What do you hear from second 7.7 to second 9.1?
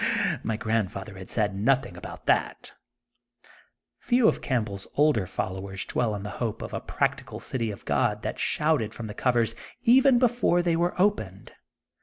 God that shouted from